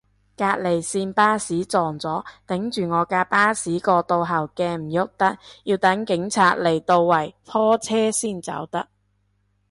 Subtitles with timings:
[0.35, 8.87] 隔離線巴士撞咗，頂住我架巴士個倒後鏡唔郁得，要等警察嚟度位拖車先走得